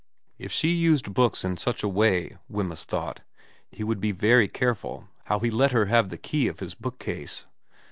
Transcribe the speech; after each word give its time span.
If 0.39 0.51
she 0.51 0.69
used 0.69 1.13
books 1.13 1.45
in 1.45 1.57
such 1.57 1.83
a 1.83 1.87
way, 1.87 2.35
Wemyss 2.49 2.85
thought, 2.85 3.19
he 3.69 3.83
would 3.83 3.99
be 3.99 4.11
very 4.11 4.47
careful 4.47 5.07
how 5.25 5.37
he 5.37 5.51
let 5.51 5.73
her 5.73 5.85
have 5.85 6.09
the 6.09 6.17
key 6.17 6.47
of 6.47 6.59
his 6.59 6.73
bookcase. 6.73 7.45